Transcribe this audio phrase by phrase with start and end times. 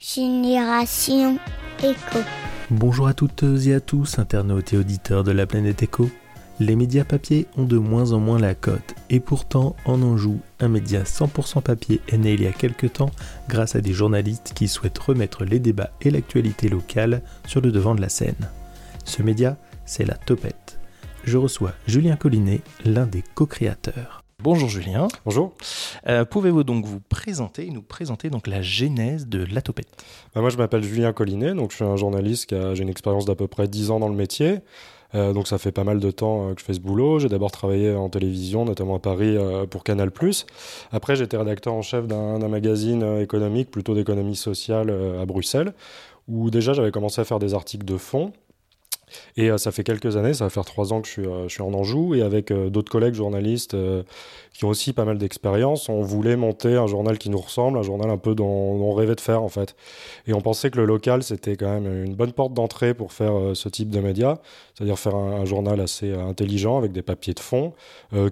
[0.00, 1.38] Génération
[1.80, 2.20] Éco.
[2.70, 6.08] Bonjour à toutes et à tous, internautes et auditeurs de la planète Éco.
[6.60, 10.68] Les médias papier ont de moins en moins la cote, et pourtant en Anjou, un
[10.68, 13.10] média 100% papier est né il y a quelques temps
[13.48, 17.96] grâce à des journalistes qui souhaitent remettre les débats et l'actualité locale sur le devant
[17.96, 18.48] de la scène.
[19.04, 20.78] Ce média, c'est la Topette.
[21.24, 24.22] Je reçois Julien Collinet, l'un des co-créateurs.
[24.40, 25.08] Bonjour Julien.
[25.24, 25.52] Bonjour.
[26.06, 30.40] Euh, Pouvez-vous donc vous présenter et nous présenter donc la genèse de La Topette bah,
[30.40, 33.24] Moi je m'appelle Julien Collinet, donc je suis un journaliste qui a j'ai une expérience
[33.24, 34.60] d'à peu près 10 ans dans le métier.
[35.16, 37.18] Euh, donc ça fait pas mal de temps euh, que je fais ce boulot.
[37.18, 40.12] J'ai d'abord travaillé en télévision, notamment à Paris euh, pour Canal+.
[40.92, 45.72] Après j'étais rédacteur en chef d'un magazine économique, plutôt d'économie sociale à Bruxelles,
[46.28, 48.32] où déjà j'avais commencé à faire des articles de fond.
[49.36, 51.64] Et euh, ça fait quelques années, ça va faire trois ans que je suis, euh,
[51.64, 53.76] en Anjou, et avec euh, d'autres collègues journalistes
[54.52, 57.82] qui ont aussi pas mal d'expérience, on voulait monter un journal qui nous ressemble, un
[57.82, 59.76] journal un peu dont, on rêvait de faire en fait.
[60.26, 63.32] Et on pensait que le local, c'était quand même une bonne porte d'entrée pour faire
[63.54, 64.40] ce type de média,
[64.74, 67.72] c'est-à-dire faire un, un, journal assez intelligent, avec des papiers de fond,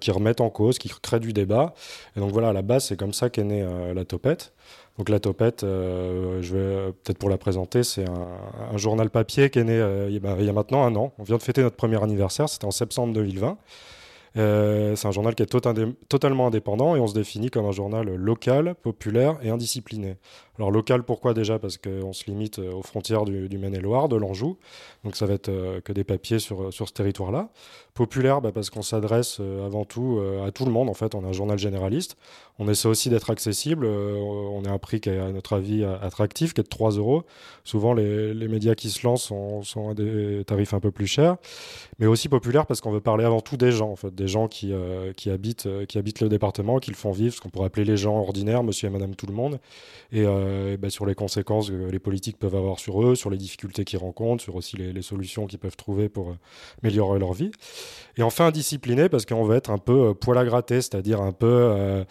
[0.01, 1.75] qui remettent en cause, qui créent du débat.
[2.17, 4.53] Et donc voilà, à la base, c'est comme ça qu'est née la topette.
[4.99, 9.59] Donc la Topette, euh, je vais peut-être pour la présenter, c'est un, journal papier qui
[9.59, 11.13] est né euh, il, y a, il, y a, maintenant un an.
[11.19, 13.59] On vient de fêter notre premier anniversaire, c'était en septembre 2020.
[14.37, 15.47] Euh, c'est un journal qui est
[16.09, 20.17] totalement indépendant et on se définit comme un journal local, populaire et indiscipliné.
[20.59, 21.59] Alors local, pourquoi déjà?
[21.59, 24.59] Parce qu'on se limite aux frontières du, Maine-et-Loire, de l'Anjou,
[25.05, 27.51] donc ça va être euh, que des papiers sur, sur ce territoire-là.
[27.97, 31.15] Populaire, bah, parce qu'on s'adresse euh, avant tout euh, à tout le monde, en fait,
[31.15, 32.19] on est un journal généraliste.
[32.59, 35.83] On essaie aussi d'être accessible, euh, on est un prix qui est à notre avis
[35.83, 37.25] attractif, qui est de 3 euros.
[37.65, 41.37] Souvent les, médias qui se lancent sont, à des tarifs un peu plus chers,
[41.99, 43.95] mais aussi populaire parce qu'on veut parler avant tout des gens,
[44.29, 47.67] gens qui, euh, euh, qui habitent le département, qui le font vivre, ce qu'on pourrait
[47.67, 49.59] appeler les gens ordinaires, monsieur et madame tout le monde,
[50.13, 53.37] et, euh, bah, sur les conséquences que les politiques peuvent avoir sur eux, sur les
[53.37, 56.35] difficultés qu'ils rencontrent, sur aussi les, les solutions qu'ils peuvent trouver pour
[56.83, 57.51] améliorer leur vie.
[58.17, 62.05] Et enfin, discipliné parce qu'on veut être un peu poil à gratter, c'est-à-dire un peu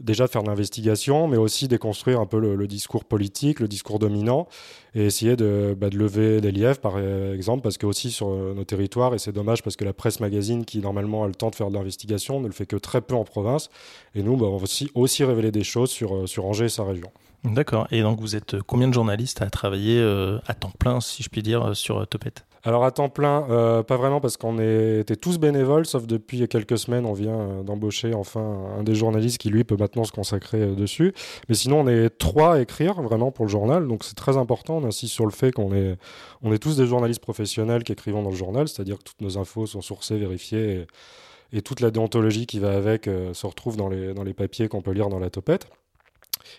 [0.00, 4.48] déjà faire de l'investigation, mais aussi déconstruire un peu le, discours politique, le discours dominant,
[4.94, 8.64] et essayer de, bah, de lever des lièvres, par exemple, parce que aussi sur nos
[8.64, 11.54] territoires, et c'est dommage parce que la presse magazine, qui normalement a le temps de
[11.54, 13.70] faire de l'investigation, ne le fait que très peu en province,
[14.14, 17.10] et nous, bah, on va aussi, révéler des choses sur, sur Angers et sa région.
[17.44, 21.22] D'accord, et donc vous êtes combien de journalistes à travailler euh, à temps plein, si
[21.22, 22.46] je puis dire, sur euh, Topette?
[22.64, 26.78] Alors à temps plein, euh, pas vraiment parce qu'on était tous bénévoles, sauf depuis quelques
[26.78, 30.62] semaines, on vient euh, d'embaucher enfin un des journalistes qui lui peut maintenant se consacrer
[30.62, 31.12] euh, dessus.
[31.50, 34.78] Mais sinon, on est trois à écrire vraiment pour le journal, donc c'est très important.
[34.78, 35.98] On insiste sur le fait qu'on est,
[36.42, 39.36] on est tous des journalistes professionnels qui écrivons dans le journal, c'est-à-dire que toutes nos
[39.36, 40.86] infos sont sourcées, vérifiées,
[41.52, 44.68] et, toute la déontologie qui va avec euh, se retrouve dans les, dans les papiers
[44.68, 45.68] qu'on peut lire dans la topette.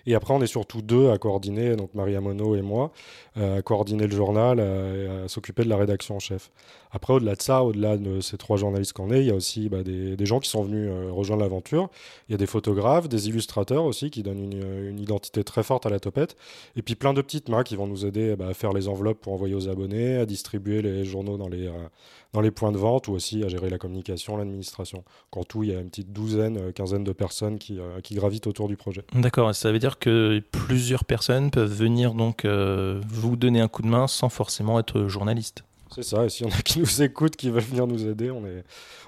[0.06, 2.92] Et après, on est surtout deux à coordonner, donc Maria Mono et moi,
[3.38, 6.52] euh, à coordonner le journal, à, à s'occuper de la rédaction en chef.
[6.96, 9.68] Après, au-delà de ça, au-delà de ces trois journalistes qu'on est, il y a aussi
[9.68, 11.90] bah, des, gens qui sont venus euh, rejoindre l'aventure.
[12.30, 15.86] Il y a des photographes, des illustrateurs aussi qui donnent une, une, identité très forte
[15.86, 16.38] à la topette.
[16.78, 19.20] Et puis plein de petites mains qui vont nous aider bah, à faire les enveloppes
[19.20, 23.12] pour envoyer aux abonnés, à distribuer les journaux dans les, euh, points de vente ou
[23.12, 25.04] aussi à gérer la communication, l'administration.
[25.32, 28.16] En tout, il y a une petite douzaine, euh, quinzaine de personnes qui, euh, qui
[28.16, 29.04] gravitent autour du projet.
[29.14, 33.82] D'accord, ça veut dire que plusieurs personnes peuvent venir donc euh, vous donner un coup
[33.82, 35.64] de main sans forcément être journaliste.
[35.96, 38.32] C'est ça, et s'il y en a qui nous écoutent, qui veulent venir nous aider,
[38.32, 38.64] on, est,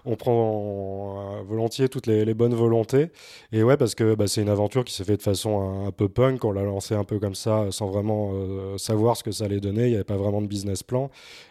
[0.05, 3.11] on prend volontiers toutes les, bonnes volontés.
[3.51, 6.07] Et ouais, parce que bah, c'est une aventure qui s'est faite de façon un, peu
[6.09, 9.45] punk, on l'a lancé un peu comme ça, sans vraiment euh, savoir ce que ça
[9.45, 11.09] allait donner, il n'y avait pas vraiment de business plan.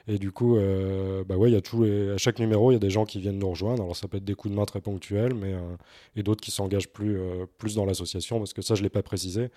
[0.08, 2.80] Et du coup, euh, bah ouais, y a tous à chaque numéro, il y a
[2.80, 3.82] des gens qui viennent nous rejoindre.
[3.82, 5.76] Alors ça peut être des coups de main très ponctuels, mais, euh,
[6.16, 8.90] et d'autres qui s'engagent plus, euh, plus dans l'association, parce que ça, je ne l'ai
[8.90, 9.50] pas précisé,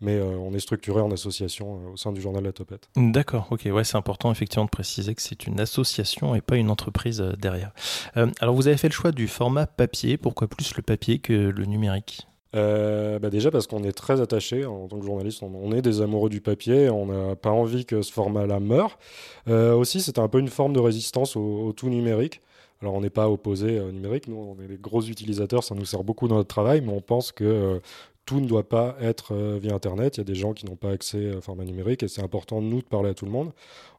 [0.00, 2.88] mais euh, on est structuré en association euh, au sein du journal La Topette.
[2.96, 6.70] D'accord, ok, ouais, c'est important effectivement de préciser que c'est une association et pas une
[6.70, 7.72] entreprise euh, derrière.
[8.16, 11.32] Euh, alors vous avez fait le choix du format papier, pourquoi plus le papier que
[11.32, 12.26] le numérique?
[12.54, 16.00] Euh, bah déjà parce qu'on est très attaché en tant que journaliste, on, est des
[16.00, 18.98] amoureux du papier, on n'a pas envie que ce format-là meure.
[19.46, 22.40] Aussi, c'est un peu une forme de résistance au, tout numérique.
[22.80, 25.84] Alors, on n'est pas opposé au numérique, nous, on est des gros utilisateurs, ça nous
[25.84, 27.80] sert beaucoup dans notre travail, mais on pense que
[28.24, 30.16] tout ne doit pas être via Internet.
[30.16, 32.62] Il y a des gens qui n'ont pas accès au format numérique et c'est important,
[32.62, 33.52] nous, de parler à tout le monde.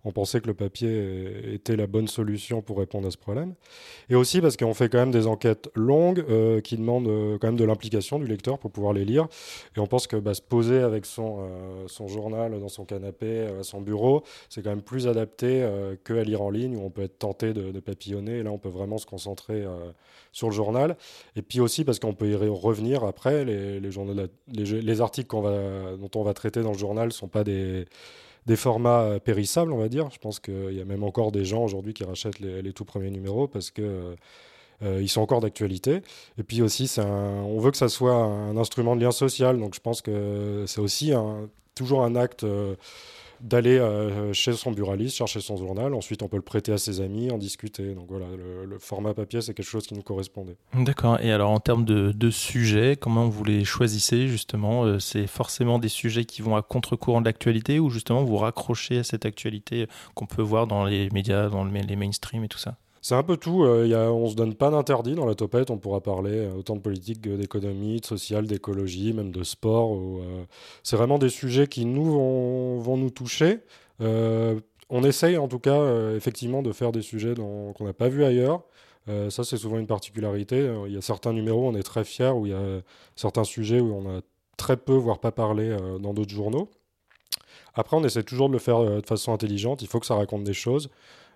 [0.07, 3.55] On pensait que le papier était la bonne solution pour répondre à ce problème.
[4.09, 7.47] Et aussi parce qu'on fait quand même des enquêtes longues euh, qui demandent euh, quand
[7.47, 9.27] même de l'implication du lecteur pour pouvoir les lire.
[9.75, 13.47] Et on pense que bah, se poser avec son, euh, son journal dans son canapé,
[13.59, 16.89] à son bureau, c'est quand même plus adapté euh, qu'à lire en ligne où on
[16.89, 18.37] peut être tenté de, papillonner.
[18.37, 19.65] Et là, on peut vraiment se concentrer
[20.31, 20.95] sur le journal.
[21.35, 23.45] Et puis aussi parce qu'on peut y revenir après.
[23.45, 27.85] Les, articles dont on va traiter dans le journal ne sont pas des,
[28.47, 30.09] des formats périssables, on va dire.
[30.11, 33.11] Je pense qu'il y a même encore des gens aujourd'hui qui rachètent les, tout premiers
[33.11, 34.15] numéros parce que
[34.81, 36.01] ils sont encore d'actualité.
[36.37, 39.59] Et puis aussi, on veut que ça soit un instrument de lien social.
[39.59, 41.13] Donc je pense que c'est aussi
[41.75, 42.45] toujours un acte
[43.41, 45.93] d'aller euh, chez son buraliste, chercher son journal.
[45.93, 47.93] Ensuite, on peut le prêter à ses amis, en discuter.
[47.93, 50.57] Donc voilà, le, format papier, c'est quelque chose qui nous correspondait.
[50.73, 51.19] D'accord.
[51.21, 54.83] Et alors, en termes de, sujets, comment vous les choisissez justement?
[54.83, 58.99] Euh, C'est forcément des sujets qui vont à contre-courant de l'actualité ou justement vous raccrochez
[58.99, 62.77] à cette actualité qu'on peut voir dans les médias, dans les mainstream et tout ça?
[63.07, 63.63] C'est un peu tout.
[63.63, 65.71] Euh, y on se donne pas d'interdit dans la topette.
[65.71, 69.95] On pourra parler euh, autant de politique que d'économie, de social, d'écologie, même de sport.
[69.95, 70.45] Euh,
[70.83, 72.03] c'est vraiment des sujets qui nous
[72.81, 73.59] vont, nous toucher.
[74.01, 78.63] on essaye en tout cas effectivement de faire des sujets qu'on n'a pas vus ailleurs.
[79.29, 80.69] ça c'est souvent une particularité.
[80.87, 82.81] Il y a certains numéros où on est très fiers, où il y a
[83.15, 84.21] certains sujets où on a
[84.57, 86.69] très peu, voire pas parlé dans d'autres journaux.
[87.73, 89.81] Après, on essaie toujours de le faire de façon intelligente.
[89.81, 90.89] Il faut que ça raconte des choses.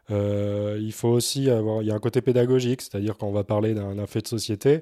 [0.09, 3.43] Euh, il faut aussi avoir, il y a un côté pédagogique, c'est-à-dire quand on va
[3.43, 4.81] parler d'un fait de société,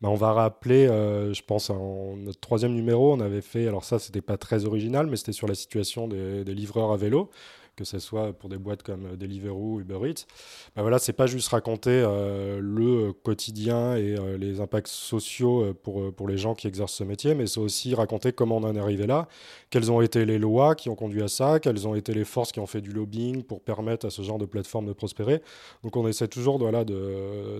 [0.00, 3.84] bah on va rappeler, euh, je pense, en notre troisième numéro, on avait fait, alors
[3.84, 7.30] ça, c'était pas très original, mais c'était sur la situation des, des livreurs à vélo
[7.78, 10.26] que ce soit pour des boîtes comme Deliveroo, Uber Eats,
[10.74, 15.74] ben voilà, c'est pas juste raconter euh, le quotidien et euh, les impacts sociaux euh,
[15.74, 18.74] pour, pour les gens qui exercent ce métier, mais c'est aussi raconter comment on en
[18.74, 19.28] est arrivé là,
[19.70, 22.50] quelles ont été les lois qui ont conduit à ça, quelles ont été les forces
[22.50, 25.40] qui ont fait du lobbying pour permettre à ce genre de plateforme de prospérer.
[25.84, 26.84] Donc on essaie toujours voilà,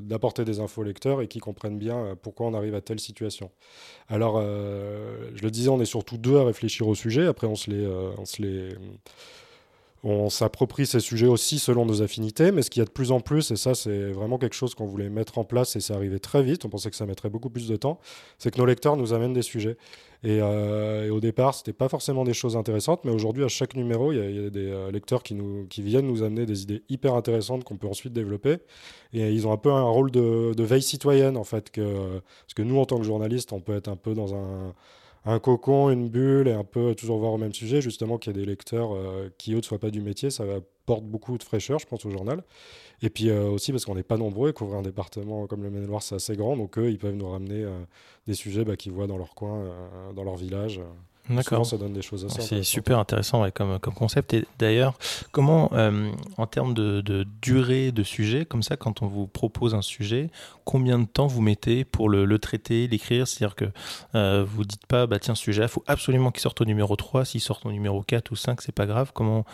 [0.03, 3.53] d'apporter des infos aux lecteurs et qui comprennent bien pourquoi on arrive à telle situation.
[4.09, 7.71] Alors, je le disais, on est surtout deux à réfléchir au sujet, après on se
[7.71, 7.87] les...
[7.87, 8.75] on se les
[10.05, 13.11] on s'approprie ces sujets aussi selon nos affinités, mais ce qu'il y a de plus
[13.11, 15.93] en plus, et ça c'est vraiment quelque chose qu'on voulait mettre en place et c'est
[15.93, 17.99] arrivé très vite, on pensait que ça mettrait beaucoup plus de temps,
[18.39, 19.77] c'est que nos lecteurs nous amènent des sujets.
[20.25, 24.13] Et, euh, au départ, c'était pas forcément des choses intéressantes, mais aujourd'hui, à chaque numéro,
[24.13, 25.37] il y, a, des euh, lecteurs qui,
[25.79, 28.57] viennent nous amener des idées hyper intéressantes qu'on peut ensuite développer.
[29.13, 32.79] Et ils ont un peu un rôle de, veille citoyenne, en fait, parce que nous,
[32.79, 34.75] en tant que journalistes, on peut être un peu dans un
[35.25, 38.37] un cocon, une bulle et un peu toujours voir au même sujet, justement qu'il y
[38.37, 41.43] a des lecteurs euh, qui, eux, ne soient pas du métier, ça apporte beaucoup de
[41.43, 42.43] fraîcheur, je pense, au journal.
[43.03, 45.71] Et puis euh, aussi parce qu'on n'est pas nombreux, et couvrir un département comme le
[45.71, 47.79] Maine-et-Loire, c'est assez grand, donc eux, ils peuvent nous ramener euh,
[48.27, 49.71] des sujets bah, qu'ils voient dans leur coin,
[50.15, 50.81] dans leur village.
[51.31, 51.67] D'accord.
[51.67, 54.35] Ça donne des choses assez C'est super intéressant comme, comme concept.
[54.35, 54.95] Et d'ailleurs,
[55.33, 59.75] comment, euh, en termes de, de, durée de sujet, comme ça, quand on vous propose
[59.75, 60.31] un sujet,
[60.65, 63.29] combien de temps vous mettez pour le, le traiter, l'écrire?
[63.29, 63.67] C'est-à-dire que
[64.15, 66.97] euh, vous dites pas, bah tiens, ce sujet, il faut absolument qu'il sorte au numéro
[66.97, 67.25] 3.
[67.25, 69.13] S'il sort au numéro 4 ou 5, c'est pas grave.
[69.15, 69.45] Comment,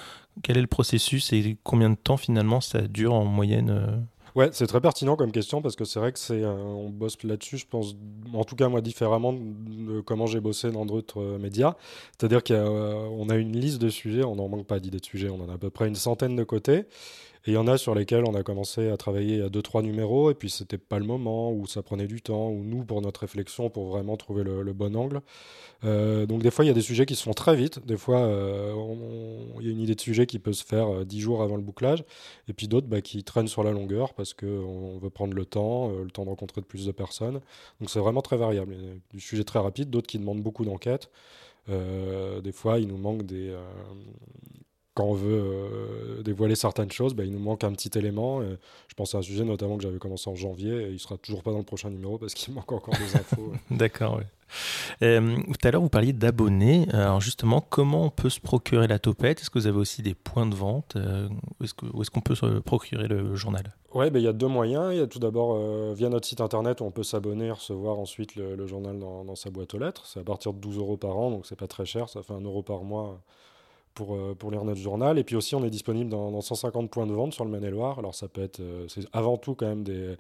[0.43, 3.97] quel est le processus et combien de temps finalement ça dure en moyenne euh?
[4.35, 7.23] Ouais, c'est très pertinent comme question parce que c'est vrai que c'est, euh, on bosse
[7.23, 7.95] là-dessus, je pense,
[8.33, 11.75] en tout cas moi différemment de comment j'ai bossé dans d'autres euh, médias.
[12.19, 15.31] C'est-à-dire qu'on a, a, une liste de sujets, on n'en manque pas d'idées de sujets,
[15.31, 16.87] on en a à peu près une centaine de côtés.
[17.47, 19.83] Et il y en a sur lesquels on a commencé à travailler à deux trois
[19.83, 23.03] numéros et puis c'était pas le moment ou ça prenait du temps ou nous pour
[23.03, 25.21] notre réflexion pour vraiment trouver le, bon angle.
[25.85, 27.85] Euh, donc des fois il y a des sujets qui se font très vite.
[27.85, 28.73] Des fois euh,
[29.61, 31.57] il y a une idée de sujet qui peut se faire euh, dix jours avant
[31.57, 32.03] le bouclage
[32.49, 35.45] et puis d'autres bah, qui traînent sur la longueur parce que on veut prendre le
[35.45, 37.41] temps, le temps de rencontrer de plus de personnes.
[37.79, 38.75] Donc c'est vraiment très variable.
[38.79, 41.11] Il y a du sujet très rapide, d'autres qui demandent beaucoup d'enquête.
[41.69, 43.55] des fois, il nous manque des,
[44.95, 48.43] quand on veut euh, dévoiler certaines choses, bah, il nous manque un petit élément.
[48.43, 51.43] je pense à un sujet notamment que j'avais commencé en janvier et il sera toujours
[51.43, 53.53] pas dans le prochain numéro parce qu'il manque encore des infos.
[53.71, 54.25] D'accord, oui.
[55.03, 56.87] Euh, tout à l'heure, vous parliez d'abonnés.
[56.93, 59.41] Alors justement, comment on peut se procurer la topette?
[59.41, 60.95] Est-ce que vous avez aussi des points de vente?
[60.97, 61.29] Euh,
[61.61, 61.65] Où
[62.03, 63.75] est-ce qu'on peut se procurer le journal?
[63.95, 64.93] Oui, ben, il y a deux moyens.
[64.93, 65.59] Il y a tout d'abord
[65.95, 69.37] via notre site internet où on peut s'abonner et recevoir ensuite le, journal dans, dans,
[69.37, 70.07] sa boîte aux lettres.
[70.07, 72.09] C'est à partir de 12 euros par an, donc c'est pas très cher.
[72.09, 73.17] Ça fait un euro par mois euh,
[73.95, 75.19] pour lire notre journal.
[75.19, 77.99] Et puis aussi, on est disponible dans, dans 150 points de vente sur le Maine-et-Loire.
[77.99, 80.17] Alors, ça peut être, euh, c'est avant tout quand même des,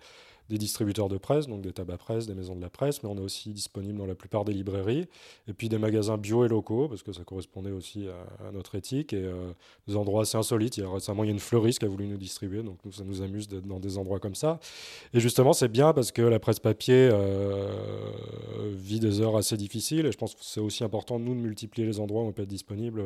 [0.50, 3.16] des distributeurs de presse, donc des tabacs presse, des maisons de la presse, mais on
[3.16, 5.06] est aussi disponible dans la plupart des librairies,
[5.48, 9.12] et puis des magasins bio et locaux, parce que ça correspondait aussi à, notre éthique,
[9.14, 9.52] et euh,
[9.88, 10.76] des endroits assez insolites.
[10.76, 12.78] Il y a récemment, il y a une fleuriste qui a voulu nous distribuer, donc
[12.84, 14.60] nous, ça nous amuse d'être dans des endroits comme ça.
[15.14, 17.70] Et justement, c'est bien parce que la presse papier euh,
[18.74, 21.86] vit des heures assez difficiles, et je pense que c'est aussi important, nous, de multiplier
[21.86, 23.02] les endroits où on peut être disponible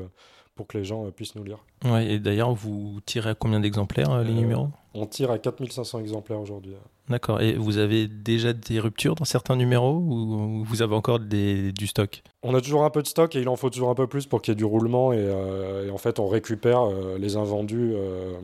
[0.59, 1.65] pour que les gens euh, puissent nous lire.
[1.85, 4.69] Ouais, et d'ailleurs, vous tirez à combien d'exemplaires les numéros?
[4.93, 6.75] On tire à 4500 exemplaires aujourd'hui.
[7.09, 7.41] D'accord.
[7.41, 11.87] Et vous avez déjà des ruptures dans certains numéros ou vous avez encore des, du
[11.87, 12.23] stock?
[12.43, 14.27] On a toujours un peu de stock et il en faut toujours un peu plus
[14.27, 15.13] pour qu'il y ait du roulement.
[15.13, 18.35] Et, euh, en fait, on récupère euh, les invendus euh,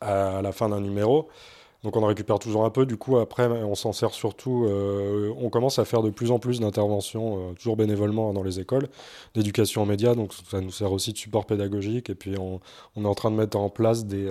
[0.00, 1.28] à, la fin d'un numéro.
[1.86, 2.84] Donc on en récupère toujours un peu.
[2.84, 4.68] Du coup, après, on s'en sert surtout.
[5.38, 8.88] on commence à faire de plus en plus d'interventions, toujours bénévolement dans les écoles,
[9.36, 10.16] d'éducation aux médias.
[10.16, 12.10] Donc ça nous sert aussi de support pédagogique.
[12.10, 12.60] Et puis on,
[12.96, 14.28] on est en train de mettre en place des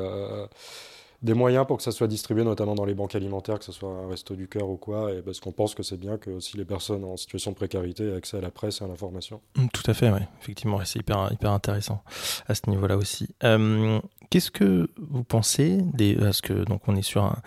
[1.26, 3.90] des moyens pour que ça soit distribué, notamment dans les banques alimentaires, que ce soit
[3.90, 6.56] un resto du cœur ou quoi, et parce qu'on pense que c'est bien que aussi
[6.56, 9.42] les personnes en situation de précarité aient accès à la presse et à l'information.
[9.58, 12.04] Mm, tout à fait, oui, effectivement, c'est hyper, hyper intéressant
[12.48, 13.28] à ce niveau-là aussi.
[13.44, 17.42] Euh, qu'est-ce que vous pensez des, parce que donc on est sur un,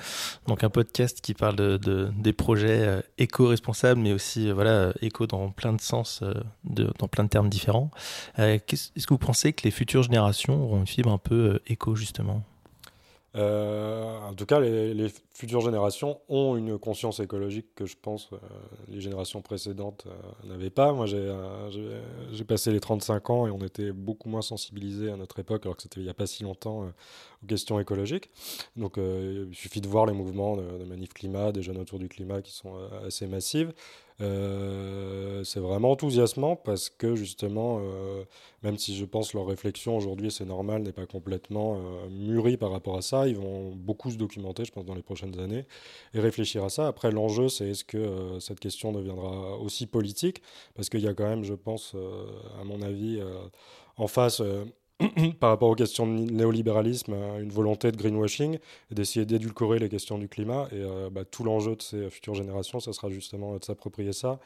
[0.48, 5.28] donc un podcast qui parle de, des projets euh, éco-responsables, mais aussi euh, voilà éco
[5.28, 6.24] dans plein de sens,
[6.64, 7.92] de, dans plein de termes différents.
[8.38, 12.42] Est-ce que vous pensez que les futures générations auront une fibre un peu éco justement?
[13.38, 18.36] Euh, en tout cas, les, futures générations ont une conscience écologique que je pense euh,
[18.88, 20.92] les générations précédentes euh, n'avaient pas.
[20.92, 25.64] Moi, j'ai passé les 35 ans et on était beaucoup moins sensibilisés à notre époque,
[25.64, 26.90] alors que c'était il n'y a pas si longtemps,
[27.42, 28.30] aux questions écologiques.
[28.76, 32.08] Donc, il suffit de voir les mouvements de, de manif climat, des jeunes autour du
[32.08, 33.68] climat qui sont assez massifs.
[34.20, 38.24] Euh, c'est vraiment enthousiasmant parce que justement, euh,
[38.64, 42.72] même si je pense leur réflexion aujourd'hui, c'est normal, n'est pas complètement euh, mûrie par
[42.72, 45.66] rapport à ça, ils vont beaucoup se documenter, je pense, dans les prochaines années
[46.14, 46.88] et réfléchir à ça.
[46.88, 50.42] Après, l'enjeu, c'est est-ce que cette question deviendra aussi politique?
[50.74, 51.94] Parce qu'il y a quand même, je pense,
[52.60, 53.20] à mon avis,
[53.96, 54.42] en face
[55.40, 58.58] par rapport aux questions de néolibéralisme, euh, une volonté de greenwashing
[58.90, 60.68] d'essayer d'édulcorer les questions du climat.
[60.72, 64.40] Et euh, bah, tout l'enjeu de ces futures générations, ça sera justement de s'approprier ça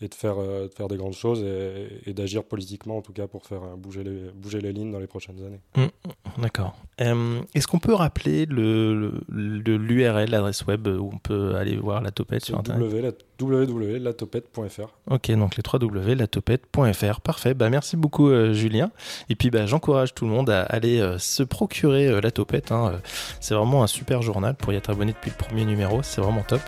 [0.00, 3.26] et de faire, euh, de faire des grandes choses et, d'agir politiquement, en tout cas,
[3.26, 5.60] pour faire bouger, les, bouger les lignes dans les prochaines années.
[5.76, 6.76] Mmh, d'accord.
[6.98, 12.44] Est-ce qu'on peut rappeler l'URL, le, l'adresse web où on peut aller voir la topette
[12.44, 13.24] sur Internet?
[13.40, 14.88] Www.latopette.fr.
[15.08, 17.20] Ok, donc les 3 www.latopette.fr.
[17.20, 17.54] Parfait.
[17.54, 18.90] Bah, merci beaucoup, euh, Julien.
[19.28, 22.72] Et puis, bah, j'encourage tout le monde à aller euh, se procurer euh, la topette.
[22.72, 23.00] Hein.
[23.40, 26.02] C'est vraiment un super journal pour y être abonné depuis le premier numéro.
[26.02, 26.60] C'est vraiment top.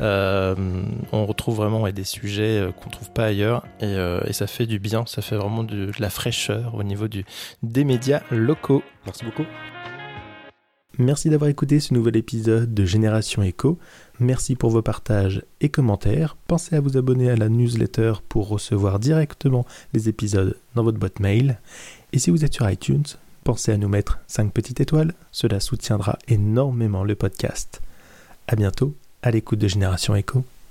[0.00, 5.04] on retrouve vraiment des sujets qu'on trouve pas ailleurs et, ça fait du bien.
[5.06, 7.24] Ça fait vraiment de, de la fraîcheur au niveau du,
[7.62, 8.82] des médias locaux.
[9.06, 9.44] Merci beaucoup.
[10.98, 13.78] Merci d'avoir écouté ce nouvel épisode de Génération Echo.
[14.20, 16.36] Merci pour vos partages et commentaires.
[16.46, 19.64] Pensez à vous abonner à la newsletter pour recevoir directement
[19.94, 21.58] les épisodes dans votre boîte mail.
[22.12, 23.04] Et si vous êtes sur iTunes,
[23.42, 25.14] pensez à nous mettre 5 petites étoiles.
[25.30, 27.80] Cela soutiendra énormément le podcast.
[28.46, 30.44] À bientôt à l'écoute de Génération Echo.